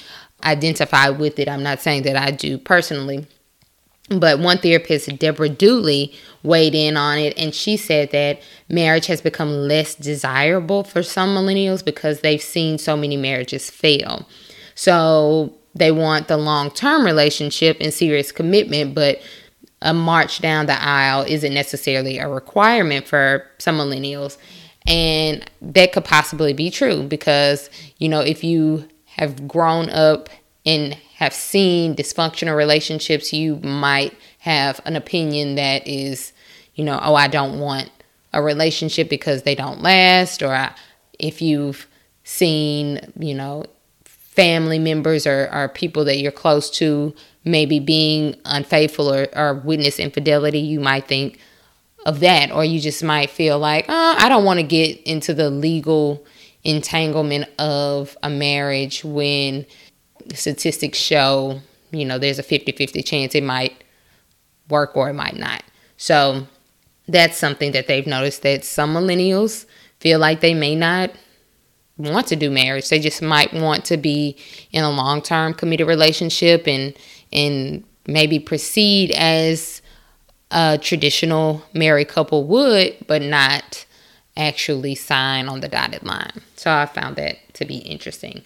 identify 0.43 1.11
with 1.11 1.39
it. 1.39 1.49
I'm 1.49 1.63
not 1.63 1.81
saying 1.81 2.03
that 2.05 2.17
I 2.17 2.31
do 2.31 2.57
personally. 2.59 3.27
But 4.19 4.39
one 4.39 4.59
therapist, 4.59 5.19
Deborah 5.19 5.49
Dooley, 5.49 6.15
weighed 6.43 6.75
in 6.75 6.97
on 6.97 7.19
it, 7.19 7.35
and 7.39 7.55
she 7.55 7.77
said 7.77 8.11
that 8.11 8.43
marriage 8.69 9.07
has 9.07 9.21
become 9.21 9.51
less 9.51 9.95
desirable 9.95 10.85
for 10.85 11.03
some 11.03 11.35
millennials 11.35 11.85
because 11.85 12.21
they've 12.21 12.43
seen 12.43 12.79
so 12.79 12.97
many 12.97 13.17
marriages 13.17 13.71
fail. 13.71 14.29
So 14.75 15.55
they 15.75 15.93
want 15.93 16.29
the 16.29 16.37
long 16.37 16.71
term 16.71 17.05
relationship 17.05 17.77
and 17.81 17.93
serious 17.93 18.33
commitment, 18.33 18.95
but 18.95 19.21
a 19.81 19.93
march 19.93 20.41
down 20.41 20.67
the 20.67 20.81
aisle 20.81 21.25
isn't 21.27 21.55
necessarily 21.55 22.19
a 22.19 22.29
requirement 22.29 23.07
for 23.07 23.47
some 23.59 23.79
millennials. 23.79 24.39
And 24.87 25.49
that 25.61 25.93
could 25.93 26.05
possibly 26.05 26.53
be 26.53 26.71
true 26.71 27.03
because, 27.05 27.71
you 27.99 28.09
know, 28.09 28.21
if 28.21 28.43
you 28.43 28.89
have 29.07 29.47
grown 29.47 29.91
up 29.91 30.29
and 30.65 30.97
have 31.23 31.33
seen 31.33 31.95
dysfunctional 31.95 32.57
relationships, 32.57 33.33
you 33.33 33.55
might 33.59 34.13
have 34.41 34.81
an 34.85 34.97
opinion 34.97 35.55
that 35.55 35.87
is, 35.87 36.33
you 36.75 36.85
know, 36.85 36.99
oh, 37.01 37.15
I 37.15 37.29
don't 37.29 37.61
want 37.61 37.93
a 38.33 38.43
relationship 38.43 39.09
because 39.09 39.45
they 39.45 39.55
don't 39.55 39.83
last, 39.83 40.43
or 40.43 40.71
if 41.21 41.41
you've 41.41 41.87
seen, 42.25 43.13
you 43.17 43.35
know, 43.35 43.65
family 44.05 44.81
members 44.81 45.25
or, 45.25 45.49
or 45.53 45.69
people 45.69 46.05
that 46.07 46.19
you're 46.19 46.33
close 46.33 46.69
to 46.71 47.15
maybe 47.45 47.79
being 47.79 48.35
unfaithful 48.45 49.09
or, 49.15 49.29
or 49.37 49.55
witness 49.55 50.01
infidelity, 50.01 50.59
you 50.59 50.81
might 50.81 51.07
think 51.07 51.39
of 52.05 52.19
that, 52.19 52.51
or 52.51 52.65
you 52.65 52.81
just 52.81 53.05
might 53.05 53.31
feel 53.31 53.61
like, 53.61 53.85
oh, 53.89 54.15
I 54.19 54.29
don't 54.29 54.45
want 54.45 54.59
to 54.59 54.67
get 54.67 55.01
into 55.03 55.35
the 55.35 55.51
legal 55.51 56.25
entanglement 56.65 57.49
of 57.61 58.17
a 58.25 58.29
marriage 58.29 59.05
when 59.05 59.67
statistics 60.35 60.99
show, 60.99 61.61
you 61.91 62.05
know, 62.05 62.19
there's 62.19 62.39
a 62.39 62.43
50 62.43 62.73
50 62.73 63.03
chance 63.03 63.35
it 63.35 63.45
might 63.45 63.85
work 64.69 64.97
or 64.97 65.11
it 65.11 65.15
might 65.15 65.37
not. 65.37 65.63
So 65.97 66.47
that's 67.09 67.37
something 67.37 67.73
that 67.73 67.87
they've 67.87 68.07
noticed 68.07 68.43
that 68.43 68.65
some 68.65 68.95
millennials 68.95 69.67
feel 70.01 70.19
like 70.19 70.41
they 70.41 70.55
may 70.55 70.75
not 70.75 71.11
want 71.97 72.27
to 72.29 72.37
do 72.37 72.51
marriage. 72.51 72.89
They 72.89 72.99
just 72.99 73.23
might 73.23 73.53
want 73.53 73.85
to 73.87 73.97
be 73.97 74.37
in 74.73 74.85
a 74.85 74.91
long 74.91 75.23
term 75.23 75.55
committed 75.55 75.87
relationship 75.87 76.67
and 76.67 76.95
and 77.33 77.85
maybe 78.07 78.39
proceed 78.39 79.11
as 79.13 79.81
a 80.51 80.79
traditional 80.79 81.63
married 81.73 82.09
couple 82.09 82.45
would, 82.45 82.97
but 83.07 83.23
not 83.23 83.87
actually 84.37 84.95
sign 84.95 85.49
on 85.49 85.61
the 85.61 85.69
dotted 85.69 86.03
line. 86.03 86.41
So 86.57 86.71
I 86.71 86.87
found 86.87 87.17
that 87.17 87.37
to 87.55 87.65
be 87.65 87.79
interesting. 87.79 88.45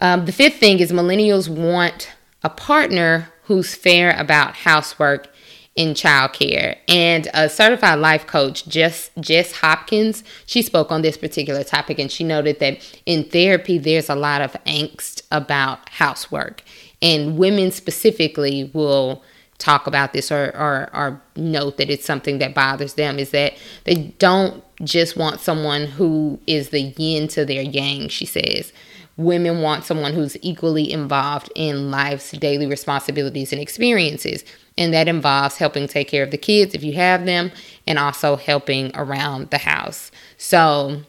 Um, 0.00 0.26
the 0.26 0.32
fifth 0.32 0.56
thing 0.56 0.80
is 0.80 0.92
millennials 0.92 1.48
want 1.48 2.10
a 2.42 2.50
partner 2.50 3.28
who's 3.44 3.74
fair 3.74 4.18
about 4.18 4.54
housework 4.54 5.28
in 5.76 5.90
childcare. 5.90 6.76
And 6.88 7.28
a 7.34 7.48
certified 7.48 7.98
life 7.98 8.26
coach, 8.26 8.66
Jess, 8.66 9.10
Jess 9.18 9.52
Hopkins, 9.52 10.22
she 10.46 10.62
spoke 10.62 10.92
on 10.92 11.02
this 11.02 11.16
particular 11.16 11.64
topic 11.64 11.98
and 11.98 12.10
she 12.10 12.22
noted 12.24 12.60
that 12.60 12.78
in 13.06 13.24
therapy, 13.24 13.78
there's 13.78 14.08
a 14.08 14.14
lot 14.14 14.40
of 14.40 14.52
angst 14.66 15.22
about 15.32 15.88
housework. 15.88 16.62
And 17.02 17.36
women 17.36 17.70
specifically 17.72 18.70
will 18.72 19.22
talk 19.58 19.86
about 19.86 20.12
this 20.12 20.30
or, 20.30 20.46
or, 20.56 20.90
or 20.92 21.22
note 21.36 21.76
that 21.78 21.90
it's 21.90 22.04
something 22.04 22.38
that 22.38 22.54
bothers 22.54 22.94
them 22.94 23.18
is 23.18 23.30
that 23.30 23.54
they 23.84 23.94
don't 24.18 24.62
just 24.82 25.16
want 25.16 25.40
someone 25.40 25.86
who 25.86 26.38
is 26.46 26.70
the 26.70 26.80
yin 26.80 27.28
to 27.28 27.44
their 27.44 27.62
yang, 27.62 28.08
she 28.08 28.26
says 28.26 28.72
women 29.16 29.62
want 29.62 29.84
someone 29.84 30.12
who's 30.12 30.36
equally 30.42 30.90
involved 30.90 31.50
in 31.54 31.90
life's 31.90 32.32
daily 32.32 32.66
responsibilities 32.66 33.52
and 33.52 33.60
experiences. 33.60 34.44
And 34.76 34.92
that 34.92 35.06
involves 35.06 35.56
helping 35.56 35.86
take 35.86 36.08
care 36.08 36.24
of 36.24 36.32
the 36.32 36.38
kids 36.38 36.74
if 36.74 36.82
you 36.82 36.94
have 36.94 37.26
them 37.26 37.52
and 37.86 37.98
also 37.98 38.36
helping 38.36 38.90
around 38.96 39.50
the 39.50 39.58
house. 39.58 40.10
So, 40.36 41.02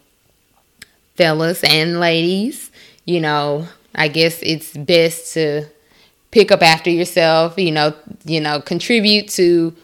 fellas 1.15 1.63
and 1.63 1.99
ladies, 1.99 2.69
you 3.05 3.19
know, 3.19 3.67
I 3.95 4.07
guess 4.07 4.39
it's 4.43 4.75
best 4.77 5.33
to 5.33 5.65
pick 6.29 6.51
up 6.51 6.61
after 6.61 6.91
yourself, 6.91 7.57
you 7.57 7.71
know, 7.71 7.95
you 8.25 8.39
know, 8.39 8.61
contribute 8.61 9.29
to 9.29 9.75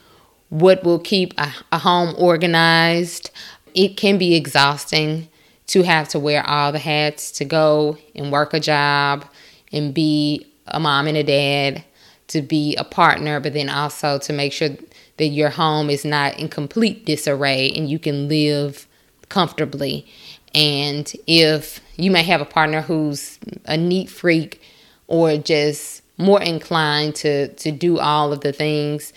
what 0.49 0.83
will 0.83 0.99
keep 0.99 1.33
a, 1.39 1.51
a 1.71 1.79
home 1.79 2.13
organized. 2.17 3.31
It 3.73 3.95
can 3.97 4.17
be 4.17 4.35
exhausting 4.35 5.29
to 5.71 5.83
have 5.83 6.09
to 6.09 6.19
wear 6.19 6.45
all 6.49 6.73
the 6.73 6.79
hats 6.79 7.31
to 7.31 7.45
go 7.45 7.97
and 8.13 8.29
work 8.29 8.53
a 8.53 8.59
job 8.59 9.25
and 9.71 9.93
be 9.93 10.45
a 10.67 10.81
mom 10.81 11.07
and 11.07 11.15
a 11.15 11.23
dad, 11.23 11.81
to 12.27 12.41
be 12.41 12.75
a 12.75 12.83
partner, 12.83 13.39
but 13.39 13.53
then 13.53 13.69
also 13.69 14.19
to 14.19 14.33
make 14.33 14.51
sure 14.51 14.69
that 15.15 15.27
your 15.27 15.49
home 15.49 15.89
is 15.89 16.03
not 16.03 16.37
in 16.37 16.49
complete 16.49 17.05
disarray 17.05 17.71
and 17.71 17.89
you 17.89 17.99
can 17.99 18.27
live 18.27 18.85
comfortably. 19.29 20.05
And 20.53 21.09
if 21.25 21.79
you 21.95 22.11
may 22.11 22.23
have 22.23 22.41
a 22.41 22.45
partner 22.45 22.81
who's 22.81 23.39
a 23.63 23.77
neat 23.77 24.09
freak 24.09 24.61
or 25.07 25.37
just 25.37 26.01
more 26.17 26.41
inclined 26.41 27.15
to 27.15 27.47
to 27.47 27.71
do 27.71 27.97
all 27.97 28.33
of 28.33 28.41
the 28.41 28.51
things, 28.51 29.13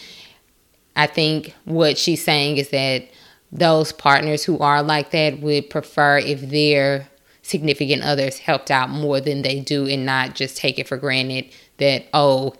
I 0.95 1.09
think 1.09 1.53
what 1.65 1.99
she's 1.99 2.23
saying 2.23 2.59
is 2.59 2.69
that 2.69 3.09
those 3.55 3.93
partners 3.93 4.45
who 4.45 4.59
are 4.59 4.83
like 4.83 5.13
that 5.13 5.39
would 5.39 5.71
prefer 5.71 6.19
if 6.19 6.41
their 6.51 7.09
significant 7.43 8.03
others 8.03 8.39
helped 8.39 8.71
out 8.71 8.91
more 8.91 9.21
than 9.21 9.43
they 9.43 9.61
do 9.61 9.87
and 9.87 10.05
not 10.05 10.35
just 10.35 10.57
take 10.57 10.79
it 10.79 10.89
for 10.89 10.97
granted 10.97 11.47
that, 11.79 12.05
oh, 12.13 12.55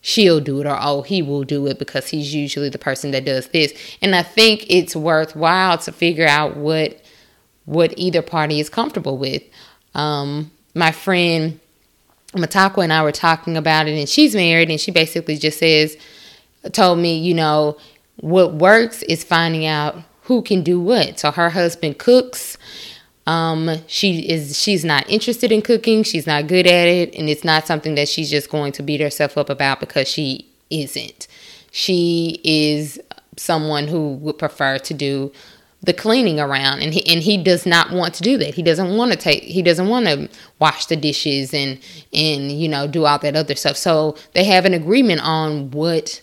she'll 0.00 0.40
do 0.40 0.60
it 0.60 0.66
or 0.66 0.76
oh 0.80 1.00
he 1.00 1.22
will 1.22 1.44
do 1.44 1.66
it 1.66 1.78
because 1.78 2.08
he's 2.08 2.34
usually 2.34 2.68
the 2.68 2.78
person 2.78 3.10
that 3.10 3.24
does 3.24 3.48
this. 3.48 3.72
And 4.02 4.14
i 4.14 4.22
think 4.22 4.66
it's 4.68 4.94
worthwhile 4.94 5.78
to 5.78 5.92
figure 5.92 6.26
out 6.26 6.58
what 6.58 7.02
what 7.64 7.94
either 7.96 8.20
party 8.20 8.60
is 8.60 8.68
comfortable 8.68 9.16
with. 9.16 9.42
Um, 9.94 10.50
my 10.74 10.92
friend 10.92 11.58
Matako 12.32 12.84
and 12.84 12.92
I 12.92 13.02
were 13.02 13.12
talking 13.12 13.56
about 13.56 13.88
it 13.88 13.98
and 13.98 14.06
she's 14.06 14.34
married 14.34 14.68
and 14.68 14.78
she 14.78 14.90
basically 14.90 15.38
just 15.38 15.58
says 15.58 15.96
told 16.72 16.98
me 16.98 17.16
you 17.16 17.32
know 17.32 17.78
what 18.16 18.54
works 18.54 19.02
is 19.04 19.24
finding 19.24 19.66
out 19.66 19.96
who 20.22 20.42
can 20.42 20.62
do 20.62 20.80
what. 20.80 21.18
So 21.18 21.30
her 21.30 21.50
husband 21.50 21.98
cooks. 21.98 22.56
Um, 23.26 23.70
she 23.86 24.28
is 24.28 24.60
she's 24.60 24.84
not 24.84 25.08
interested 25.08 25.50
in 25.50 25.62
cooking. 25.62 26.02
She's 26.02 26.26
not 26.26 26.46
good 26.46 26.66
at 26.66 26.88
it, 26.88 27.14
and 27.14 27.28
it's 27.28 27.44
not 27.44 27.66
something 27.66 27.94
that 27.94 28.08
she's 28.08 28.30
just 28.30 28.50
going 28.50 28.72
to 28.72 28.82
beat 28.82 29.00
herself 29.00 29.38
up 29.38 29.48
about 29.48 29.80
because 29.80 30.08
she 30.08 30.46
isn't. 30.70 31.26
She 31.70 32.40
is 32.44 33.00
someone 33.36 33.88
who 33.88 34.14
would 34.14 34.38
prefer 34.38 34.78
to 34.78 34.94
do 34.94 35.32
the 35.84 35.92
cleaning 35.92 36.40
around 36.40 36.80
and 36.80 36.94
he 36.94 37.06
and 37.06 37.22
he 37.22 37.36
does 37.36 37.66
not 37.66 37.92
want 37.92 38.14
to 38.14 38.22
do 38.22 38.38
that. 38.38 38.54
He 38.54 38.62
doesn't 38.62 38.96
want 38.96 39.12
to 39.12 39.18
take 39.18 39.42
he 39.42 39.62
doesn't 39.62 39.88
want 39.88 40.06
to 40.06 40.28
wash 40.58 40.86
the 40.86 40.96
dishes 40.96 41.52
and 41.52 41.78
and 42.12 42.50
you 42.50 42.68
know 42.68 42.86
do 42.86 43.04
all 43.04 43.18
that 43.18 43.36
other 43.36 43.54
stuff. 43.54 43.76
So 43.76 44.16
they 44.32 44.44
have 44.44 44.64
an 44.64 44.72
agreement 44.72 45.20
on 45.22 45.70
what 45.72 46.22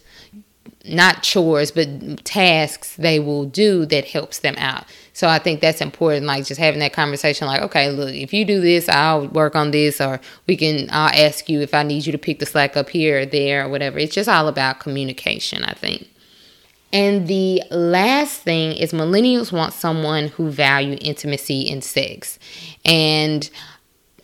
not 0.85 1.23
chores 1.23 1.71
but 1.71 2.25
tasks 2.25 2.95
they 2.95 3.19
will 3.19 3.45
do 3.45 3.85
that 3.85 4.05
helps 4.05 4.39
them 4.39 4.55
out. 4.57 4.85
So 5.13 5.27
i 5.27 5.39
think 5.39 5.61
that's 5.61 5.81
important 5.81 6.25
like 6.25 6.45
just 6.45 6.59
having 6.59 6.79
that 6.79 6.93
conversation 6.93 7.47
like 7.47 7.61
okay 7.61 7.91
look 7.91 8.13
if 8.13 8.33
you 8.33 8.45
do 8.45 8.59
this 8.61 8.89
i'll 8.89 9.27
work 9.27 9.55
on 9.55 9.71
this 9.71 10.01
or 10.01 10.19
we 10.47 10.55
can 10.55 10.89
i'll 10.89 11.13
ask 11.13 11.49
you 11.49 11.61
if 11.61 11.73
i 11.73 11.83
need 11.83 12.05
you 12.05 12.11
to 12.11 12.17
pick 12.17 12.39
the 12.39 12.45
slack 12.45 12.75
up 12.75 12.89
here 12.89 13.21
or 13.21 13.25
there 13.25 13.65
or 13.65 13.69
whatever. 13.69 13.99
It's 13.99 14.15
just 14.15 14.29
all 14.29 14.47
about 14.47 14.79
communication 14.79 15.63
i 15.63 15.73
think. 15.73 16.07
And 16.93 17.27
the 17.27 17.63
last 17.71 18.41
thing 18.41 18.73
is 18.73 18.91
millennials 18.91 19.51
want 19.51 19.73
someone 19.73 20.27
who 20.29 20.49
value 20.49 20.97
intimacy 20.99 21.69
and 21.71 21.81
sex. 21.81 22.37
And 22.83 23.49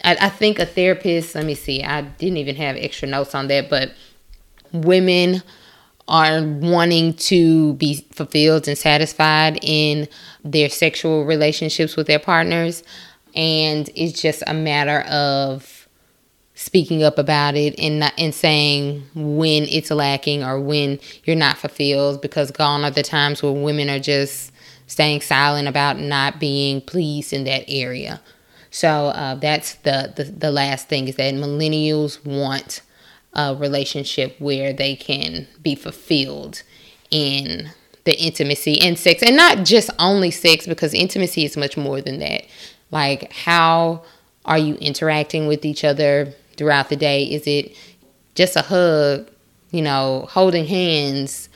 I, 0.03 0.17
I 0.19 0.29
think 0.29 0.59
a 0.59 0.65
therapist 0.65 1.35
let 1.35 1.45
me 1.45 1.55
see 1.55 1.83
i 1.83 2.01
didn't 2.01 2.37
even 2.37 2.55
have 2.55 2.75
extra 2.77 3.07
notes 3.07 3.35
on 3.35 3.47
that 3.47 3.69
but 3.69 3.91
women 4.71 5.41
are 6.07 6.41
wanting 6.43 7.13
to 7.13 7.73
be 7.73 8.05
fulfilled 8.11 8.67
and 8.67 8.77
satisfied 8.77 9.59
in 9.61 10.07
their 10.43 10.69
sexual 10.69 11.25
relationships 11.25 11.95
with 11.95 12.07
their 12.07 12.19
partners. 12.19 12.83
And 13.35 13.89
it's 13.95 14.21
just 14.21 14.43
a 14.47 14.53
matter 14.53 15.01
of 15.01 15.87
speaking 16.55 17.03
up 17.03 17.19
about 17.19 17.55
it 17.55 17.77
and 17.77 17.99
not, 17.99 18.13
and 18.17 18.33
saying 18.33 19.03
when 19.13 19.63
it's 19.63 19.91
lacking 19.91 20.43
or 20.43 20.59
when 20.59 20.99
you're 21.23 21.35
not 21.35 21.57
fulfilled 21.57 22.21
because 22.21 22.49
gone 22.51 22.83
are 22.83 22.89
the 22.89 23.03
times 23.03 23.43
where 23.43 23.51
women 23.51 23.89
are 23.89 23.99
just 23.99 24.51
staying 24.87 25.21
silent 25.21 25.67
about 25.67 25.99
not 25.99 26.39
being 26.39 26.81
pleased 26.81 27.31
in 27.31 27.43
that 27.43 27.63
area. 27.67 28.21
So 28.71 29.07
uh, 29.07 29.35
that's 29.35 29.75
the, 29.75 30.13
the 30.15 30.23
the 30.25 30.51
last 30.51 30.87
thing 30.87 31.07
is 31.07 31.15
that 31.15 31.33
millennials 31.35 32.25
want 32.25 32.81
a 33.37 33.55
relationship 33.55 34.35
where 34.39 34.73
they 34.73 34.95
can 34.95 35.47
be 35.61 35.75
fulfilled 35.75 36.63
in 37.09 37.69
the 38.03 38.19
intimacy 38.19 38.81
and 38.81 38.97
sex 38.97 39.21
and 39.23 39.37
not 39.37 39.63
just 39.65 39.89
only 39.99 40.31
sex 40.31 40.65
because 40.65 40.93
intimacy 40.93 41.45
is 41.45 41.55
much 41.55 41.77
more 41.77 42.01
than 42.01 42.19
that. 42.19 42.43
Like 42.91 43.31
how 43.31 44.03
are 44.45 44.57
you 44.57 44.75
interacting 44.75 45.47
with 45.47 45.65
each 45.65 45.83
other 45.83 46.33
throughout 46.57 46.89
the 46.89 46.95
day? 46.95 47.23
Is 47.23 47.45
it 47.47 47.75
just 48.35 48.55
a 48.55 48.61
hug 48.61 49.29
you 49.71 49.81
know 49.81 50.27
holding 50.29 50.65
hands 50.65 51.49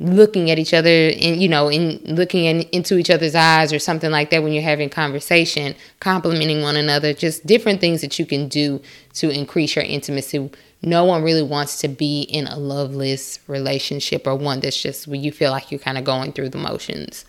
looking 0.00 0.50
at 0.50 0.58
each 0.58 0.74
other 0.74 0.88
and 0.88 1.40
you 1.40 1.48
know 1.48 1.68
in 1.68 2.00
looking 2.04 2.44
in, 2.44 2.62
into 2.72 2.98
each 2.98 3.10
other's 3.10 3.34
eyes 3.34 3.72
or 3.72 3.78
something 3.78 4.10
like 4.10 4.30
that 4.30 4.42
when 4.42 4.52
you're 4.52 4.62
having 4.62 4.88
conversation 4.88 5.74
complimenting 6.00 6.62
one 6.62 6.76
another 6.76 7.12
just 7.12 7.46
different 7.46 7.80
things 7.80 8.00
that 8.00 8.18
you 8.18 8.26
can 8.26 8.48
do 8.48 8.80
to 9.12 9.30
increase 9.30 9.76
your 9.76 9.84
intimacy 9.84 10.50
no 10.84 11.04
one 11.04 11.22
really 11.22 11.42
wants 11.42 11.78
to 11.80 11.88
be 11.88 12.22
in 12.22 12.46
a 12.46 12.58
loveless 12.58 13.38
relationship 13.46 14.26
or 14.26 14.34
one 14.34 14.60
that's 14.60 14.80
just 14.80 15.06
where 15.06 15.18
you 15.18 15.32
feel 15.32 15.50
like 15.50 15.70
you're 15.70 15.78
kind 15.78 15.98
of 15.98 16.04
going 16.04 16.32
through 16.32 16.50
the 16.50 16.58
motions. 16.58 17.24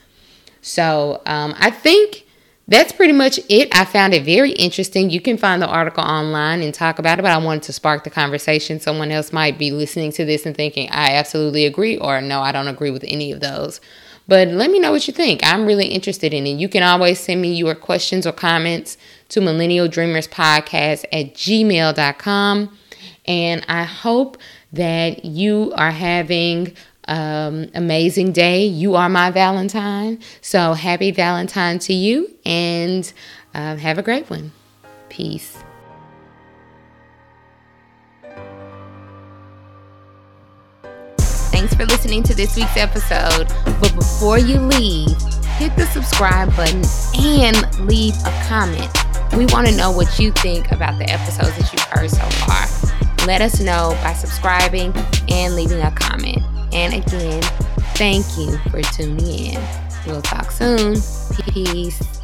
So 0.61 1.21
um, 1.25 1.53
I 1.57 1.69
think 1.69 2.25
that's 2.67 2.91
pretty 2.91 3.13
much 3.13 3.39
it. 3.49 3.69
I 3.77 3.85
found 3.85 4.13
it 4.13 4.23
very 4.23 4.51
interesting. 4.51 5.09
You 5.09 5.21
can 5.21 5.37
find 5.37 5.61
the 5.61 5.67
article 5.67 6.03
online 6.03 6.63
and 6.63 6.73
talk 6.73 6.97
about 6.97 7.19
it, 7.19 7.21
but 7.21 7.31
I 7.31 7.37
wanted 7.37 7.63
to 7.63 7.73
spark 7.73 8.03
the 8.03 8.09
conversation. 8.09 8.79
Someone 8.79 9.11
else 9.11 9.31
might 9.31 9.59
be 9.59 9.71
listening 9.71 10.11
to 10.13 10.25
this 10.25 10.45
and 10.45 10.55
thinking, 10.55 10.89
I 10.89 11.13
absolutely 11.13 11.65
agree, 11.65 11.97
or 11.97 12.21
no, 12.21 12.41
I 12.41 12.51
don't 12.51 12.67
agree 12.67 12.89
with 12.89 13.05
any 13.07 13.31
of 13.31 13.39
those. 13.39 13.79
But 14.27 14.47
let 14.47 14.71
me 14.71 14.79
know 14.79 14.91
what 14.91 15.07
you 15.07 15.13
think. 15.13 15.41
I'm 15.43 15.67
really 15.67 15.85
interested 15.85 16.33
in 16.33 16.47
it. 16.47 16.57
You 16.57 16.67
can 16.67 16.81
always 16.81 17.19
send 17.19 17.41
me 17.41 17.53
your 17.53 17.75
questions 17.75 18.25
or 18.25 18.31
comments 18.31 18.97
to 19.29 19.41
millennial 19.41 19.87
dreamers 19.87 20.27
podcast 20.27 21.05
at 21.11 21.35
gmail.com. 21.35 22.77
And 23.27 23.65
I 23.67 23.83
hope 23.83 24.37
that 24.73 25.25
you 25.25 25.73
are 25.75 25.91
having 25.91 26.75
um, 27.07 27.67
amazing 27.73 28.31
day. 28.31 28.65
You 28.65 28.95
are 28.95 29.09
my 29.09 29.31
Valentine. 29.31 30.19
So 30.41 30.73
happy 30.73 31.11
Valentine 31.11 31.79
to 31.79 31.93
you 31.93 32.31
and 32.45 33.11
uh, 33.53 33.75
have 33.77 33.97
a 33.97 34.03
great 34.03 34.29
one. 34.29 34.51
Peace. 35.09 35.57
Thanks 41.51 41.73
for 41.73 41.85
listening 41.85 42.21
to 42.23 42.35
this 42.35 42.55
week's 42.55 42.75
episode. 42.75 43.47
But 43.79 43.95
before 43.95 44.37
you 44.37 44.59
leave, 44.59 45.15
hit 45.57 45.75
the 45.77 45.87
subscribe 45.93 46.53
button 46.55 46.83
and 47.17 47.87
leave 47.87 48.13
a 48.25 48.45
comment. 48.47 48.91
We 49.37 49.45
want 49.47 49.67
to 49.67 49.75
know 49.75 49.91
what 49.91 50.19
you 50.19 50.31
think 50.31 50.71
about 50.71 50.99
the 50.99 51.09
episodes 51.09 51.57
that 51.57 51.71
you've 51.71 51.81
heard 51.83 52.09
so 52.09 52.23
far 52.45 52.84
let 53.25 53.41
us 53.41 53.59
know 53.59 53.97
by 54.03 54.13
subscribing 54.13 54.93
and 55.29 55.55
leaving 55.55 55.81
a 55.81 55.91
comment. 55.91 56.41
And 56.73 56.93
again, 56.93 57.41
thank 57.95 58.25
you 58.37 58.57
for 58.69 58.81
tuning 58.81 59.53
in. 59.53 59.63
We'll 60.05 60.21
talk 60.21 60.51
soon. 60.51 60.95
Peace. 61.51 62.14